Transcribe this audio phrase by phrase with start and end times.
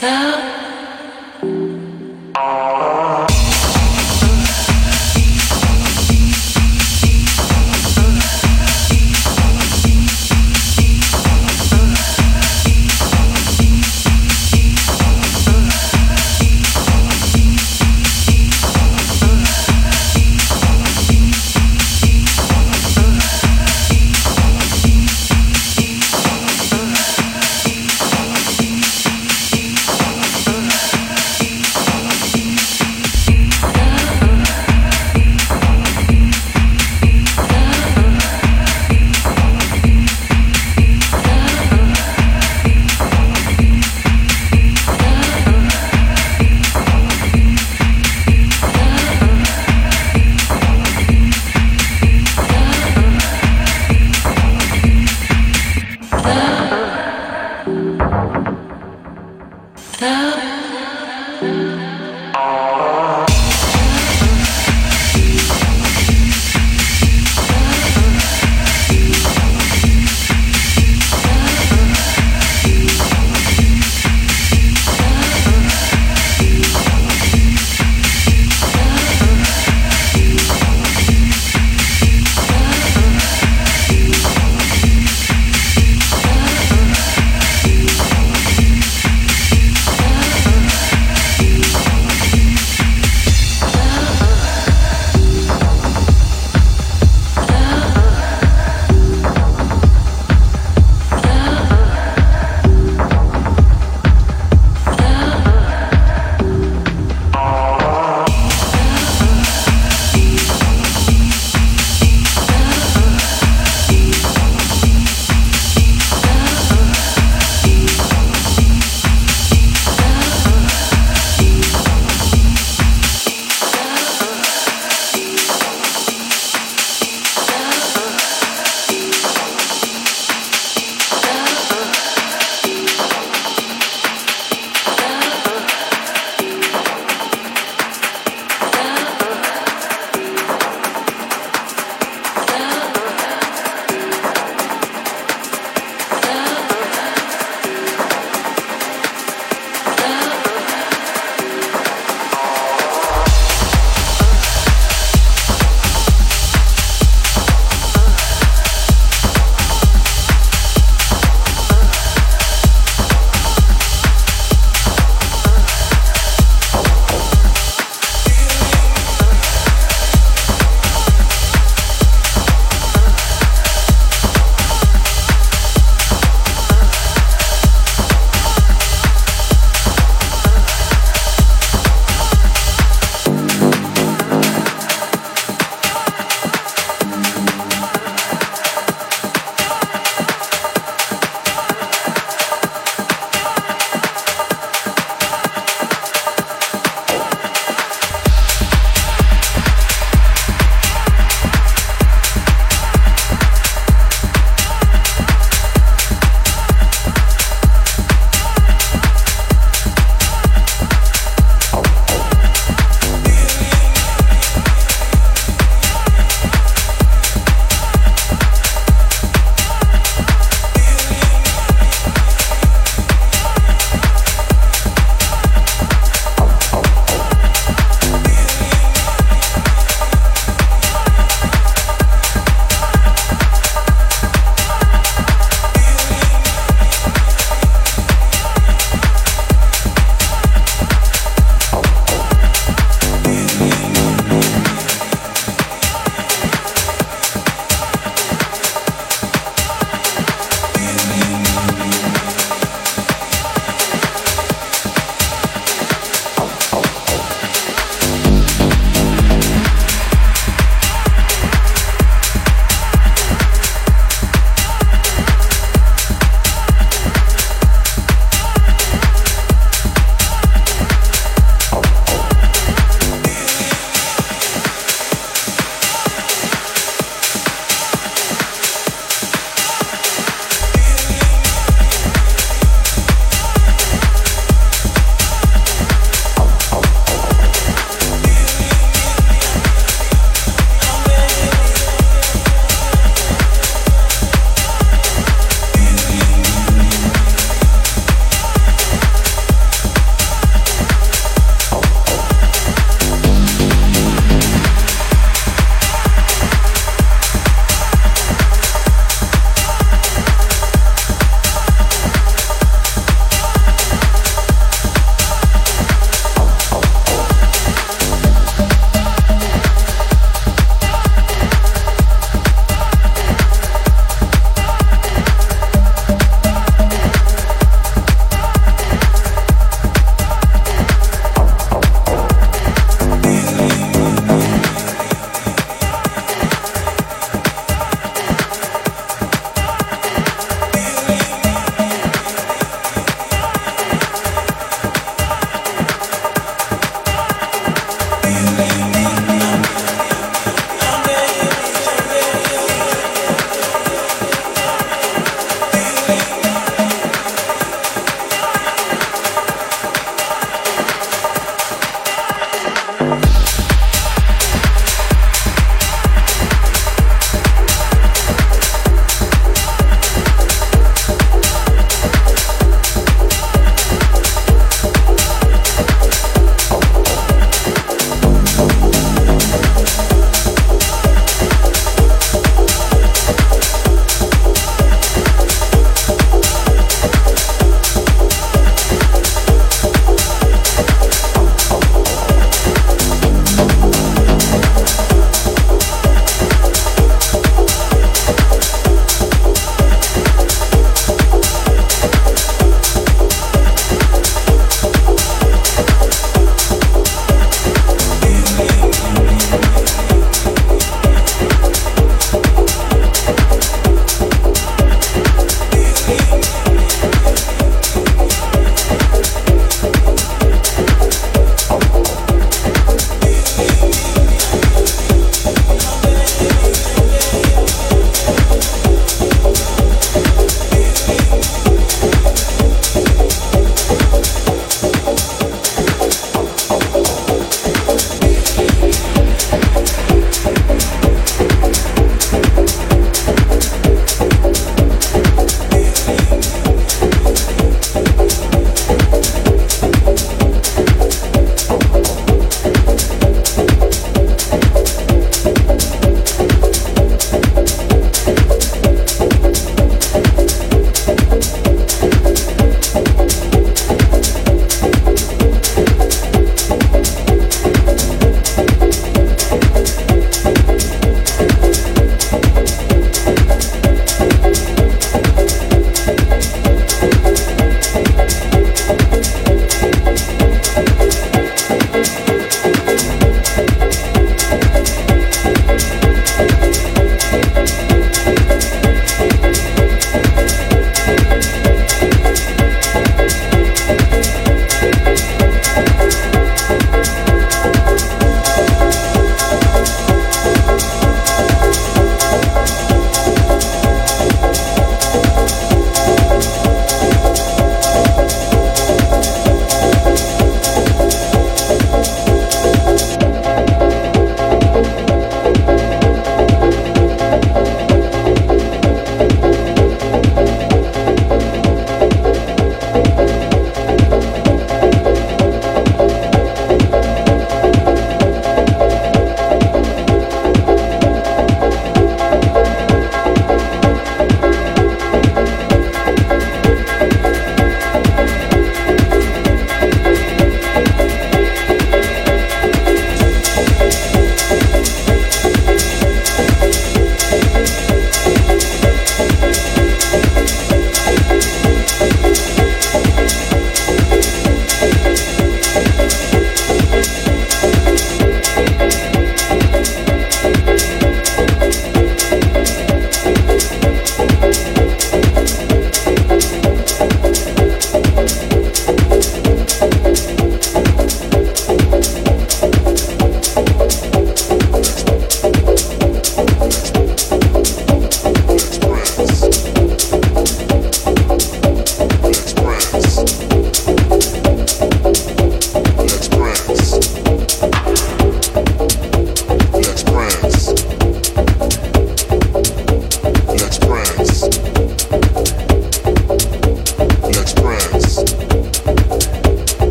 [0.00, 0.39] Now